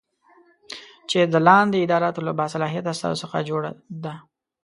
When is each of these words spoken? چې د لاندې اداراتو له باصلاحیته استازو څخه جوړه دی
چې 1.09 1.19
د 1.33 1.35
لاندې 1.47 1.77
اداراتو 1.85 2.25
له 2.27 2.33
باصلاحیته 2.39 2.89
استازو 2.91 3.21
څخه 3.23 3.37
جوړه 3.49 3.69
دی 4.03 4.15